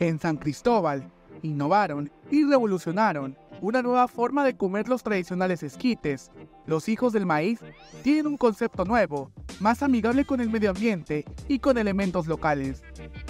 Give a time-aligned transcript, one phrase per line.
[0.00, 1.12] En San Cristóbal,
[1.42, 6.32] innovaron y revolucionaron una nueva forma de comer los tradicionales esquites.
[6.64, 7.60] Los hijos del maíz
[8.02, 12.82] tienen un concepto nuevo, más amigable con el medio ambiente y con elementos locales.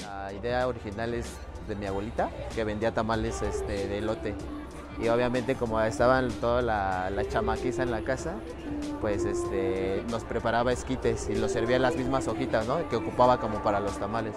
[0.03, 1.27] La idea original es
[1.67, 4.37] de mi abuelita, que vendía tamales este, de elote.
[5.03, 8.35] Y obviamente como estaban toda la, la chamaquiza en la casa,
[9.01, 12.69] pues este, nos preparaba esquites y los servía en las mismas hojitas.
[12.89, 14.35] Que ocupaba como para los tamales.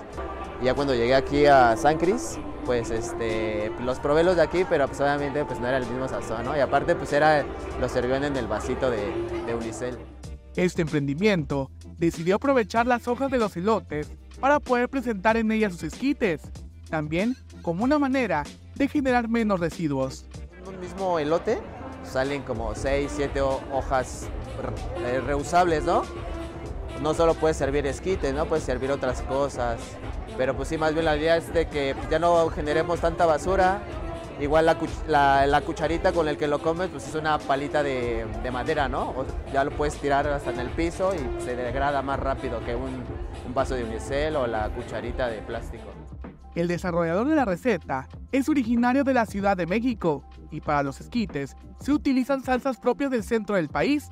[0.62, 4.66] Y ya cuando llegué aquí a San Cris, pues este, los probé los de aquí,
[4.70, 6.56] pero pues obviamente pues no era el mismo sazón, ¿no?
[6.56, 7.46] Y aparte pues era,
[7.80, 9.12] los servían en el vasito de,
[9.46, 9.98] de unicel.
[10.56, 15.84] Este emprendimiento decidió aprovechar las hojas de los elotes para poder presentar en ellas sus
[15.84, 16.42] esquites,
[16.90, 18.44] también como una manera
[18.76, 20.26] de generar menos residuos.
[20.62, 21.60] En un mismo elote
[22.04, 24.28] salen como 6, 7 hojas
[25.06, 26.04] eh, reusables, ¿no?
[27.02, 28.46] No solo puedes servir esquites, ¿no?
[28.46, 29.80] Puedes servir otras cosas.
[30.38, 33.82] Pero pues sí, más bien la idea es de que ya no generemos tanta basura.
[34.40, 34.66] Igual
[35.08, 38.90] la, la, cucharita con el que lo comes, pues es una palita de, de madera,
[38.90, 39.14] ¿no?
[39.54, 43.04] Ya lo puedes tirar hasta en el piso y se degrada más rápido que un,
[43.46, 45.86] un vaso de unicel o la cucharita de plástico.
[46.56, 51.00] El desarrollador de la receta es originario de la Ciudad de México y para los
[51.00, 54.10] esquites se utilizan salsas propias del centro del país,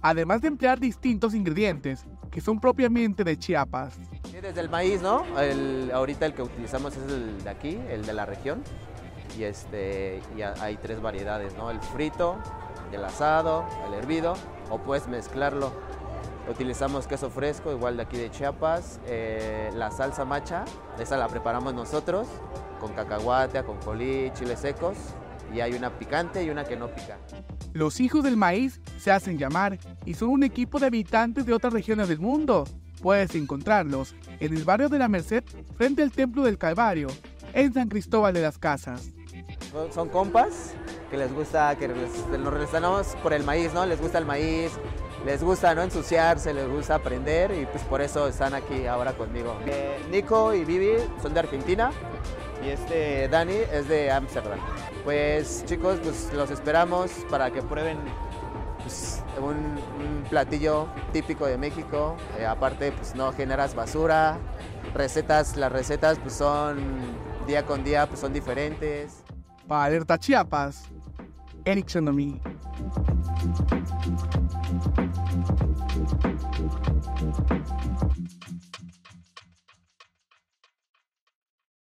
[0.00, 3.94] además de emplear distintos ingredientes que son propiamente de Chiapas.
[4.40, 5.24] desde el maíz, ¿no?
[5.38, 8.62] El, ahorita el que utilizamos es el de aquí, el de la región.
[9.38, 11.70] Y, este, y hay tres variedades, ¿no?
[11.70, 12.36] El frito,
[12.92, 14.34] el asado, el hervido,
[14.70, 15.72] o puedes mezclarlo.
[16.48, 19.00] Utilizamos queso fresco, igual de aquí de Chiapas.
[19.06, 20.64] Eh, la salsa macha,
[20.98, 22.26] esa la preparamos nosotros,
[22.80, 24.96] con cacahuate, con colí, chiles secos.
[25.54, 27.18] Y hay una picante y una que no pica.
[27.72, 31.72] Los hijos del maíz se hacen llamar y son un equipo de habitantes de otras
[31.72, 32.64] regiones del mundo.
[33.00, 35.44] Puedes encontrarlos en el barrio de la Merced
[35.76, 37.08] frente al Templo del Calvario,
[37.52, 39.10] en San Cristóbal de las Casas.
[39.92, 40.74] Son compas
[41.10, 43.86] que les gusta, que nos relacionamos por el maíz, ¿no?
[43.86, 44.72] Les gusta el maíz,
[45.24, 49.56] les gusta no ensuciarse, les gusta aprender y pues por eso están aquí ahora conmigo.
[49.66, 51.90] Eh, Nico y Vivi son de Argentina
[52.64, 54.58] y este Dani es de Amsterdam.
[55.04, 57.98] Pues chicos, pues los esperamos para que prueben
[58.82, 62.16] pues, un, platillo típico de México.
[62.38, 64.38] Eh, aparte, pues no generas basura.
[64.94, 66.78] Recetas, las recetas pues son
[67.46, 69.22] día con día pues son diferentes.
[69.66, 70.84] Para Alerta Chiapas,
[71.64, 72.40] Eric Sonomi.